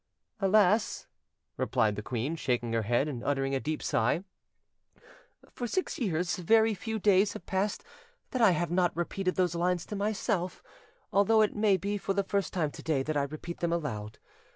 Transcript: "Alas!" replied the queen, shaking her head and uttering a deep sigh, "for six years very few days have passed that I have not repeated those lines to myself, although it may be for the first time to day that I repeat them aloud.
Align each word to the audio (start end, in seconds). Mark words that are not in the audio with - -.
"Alas!" 0.39 1.05
replied 1.57 1.95
the 1.95 2.01
queen, 2.01 2.35
shaking 2.35 2.73
her 2.73 2.81
head 2.81 3.07
and 3.07 3.23
uttering 3.23 3.53
a 3.53 3.59
deep 3.59 3.83
sigh, 3.83 4.23
"for 5.51 5.67
six 5.67 5.99
years 5.99 6.37
very 6.37 6.73
few 6.73 6.97
days 6.97 7.33
have 7.33 7.45
passed 7.45 7.83
that 8.31 8.41
I 8.41 8.49
have 8.49 8.71
not 8.71 8.97
repeated 8.97 9.35
those 9.35 9.53
lines 9.53 9.85
to 9.85 9.95
myself, 9.95 10.63
although 11.13 11.43
it 11.43 11.55
may 11.55 11.77
be 11.77 11.99
for 11.99 12.13
the 12.15 12.23
first 12.23 12.51
time 12.51 12.71
to 12.71 12.81
day 12.81 13.03
that 13.03 13.15
I 13.15 13.21
repeat 13.21 13.59
them 13.59 13.71
aloud. 13.71 14.17